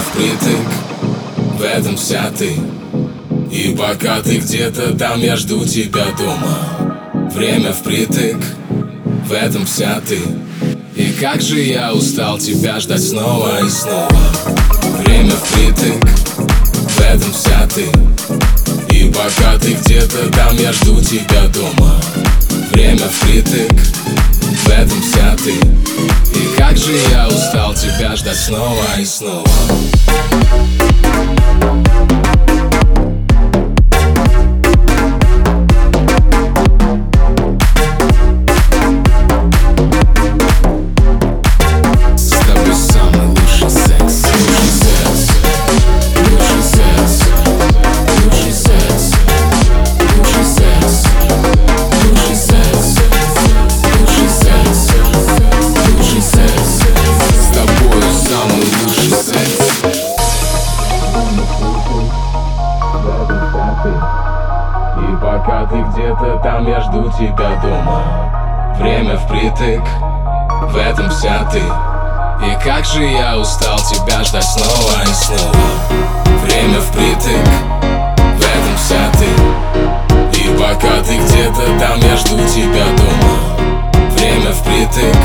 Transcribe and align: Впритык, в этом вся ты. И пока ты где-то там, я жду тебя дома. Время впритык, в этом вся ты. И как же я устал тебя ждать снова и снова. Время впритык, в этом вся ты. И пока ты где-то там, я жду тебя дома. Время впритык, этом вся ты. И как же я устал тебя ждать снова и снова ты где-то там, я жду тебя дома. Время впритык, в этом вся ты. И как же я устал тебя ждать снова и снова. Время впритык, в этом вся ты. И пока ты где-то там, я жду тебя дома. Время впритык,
Впритык, 0.00 0.66
в 1.58 1.62
этом 1.62 1.96
вся 1.96 2.30
ты. 2.36 2.52
И 3.52 3.76
пока 3.76 4.20
ты 4.22 4.38
где-то 4.38 4.96
там, 4.96 5.20
я 5.20 5.36
жду 5.36 5.64
тебя 5.64 6.06
дома. 6.18 7.30
Время 7.34 7.72
впритык, 7.72 8.36
в 9.26 9.32
этом 9.32 9.66
вся 9.66 10.00
ты. 10.06 10.18
И 10.96 11.12
как 11.20 11.40
же 11.40 11.60
я 11.60 11.92
устал 11.92 12.38
тебя 12.38 12.80
ждать 12.80 13.06
снова 13.06 13.64
и 13.64 13.68
снова. 13.68 14.08
Время 15.04 15.32
впритык, 15.32 16.08
в 16.36 17.00
этом 17.00 17.32
вся 17.32 17.68
ты. 17.74 17.86
И 18.94 19.12
пока 19.12 19.58
ты 19.58 19.74
где-то 19.74 20.30
там, 20.32 20.56
я 20.56 20.72
жду 20.72 21.00
тебя 21.00 21.46
дома. 21.48 22.00
Время 22.72 23.06
впритык, 23.08 23.72
этом 24.80 25.00
вся 25.02 25.36
ты. 25.36 25.52
И 25.52 26.56
как 26.56 26.76
же 26.76 26.92
я 27.12 27.28
устал 27.28 27.74
тебя 27.74 28.16
ждать 28.16 28.36
снова 28.36 28.82
и 28.98 29.04
снова 29.04 29.44
ты 65.80 66.00
где-то 66.00 66.40
там, 66.42 66.66
я 66.66 66.80
жду 66.80 67.10
тебя 67.10 67.56
дома. 67.62 68.74
Время 68.78 69.16
впритык, 69.16 69.82
в 70.62 70.76
этом 70.76 71.08
вся 71.10 71.44
ты. 71.50 71.58
И 71.58 72.64
как 72.64 72.84
же 72.84 73.04
я 73.04 73.38
устал 73.38 73.78
тебя 73.78 74.22
ждать 74.24 74.44
снова 74.44 75.02
и 75.02 75.12
снова. 75.12 75.56
Время 76.44 76.80
впритык, 76.80 77.46
в 78.34 78.42
этом 78.42 78.76
вся 78.76 79.10
ты. 79.18 80.40
И 80.40 80.58
пока 80.58 81.02
ты 81.02 81.18
где-то 81.18 81.78
там, 81.78 81.98
я 82.00 82.16
жду 82.16 82.36
тебя 82.48 82.84
дома. 82.96 84.10
Время 84.16 84.52
впритык, 84.52 85.16